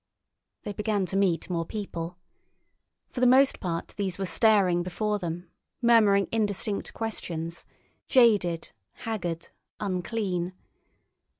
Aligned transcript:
They 0.63 0.73
began 0.73 1.05
to 1.05 1.15
meet 1.15 1.47
more 1.47 1.63
people. 1.63 2.17
For 3.11 3.19
the 3.19 3.27
most 3.27 3.59
part 3.59 3.89
these 3.97 4.17
were 4.17 4.25
staring 4.25 4.81
before 4.81 5.19
them, 5.19 5.51
murmuring 5.79 6.27
indistinct 6.31 6.95
questions, 6.95 7.67
jaded, 8.07 8.71
haggard, 8.93 9.49
unclean. 9.79 10.53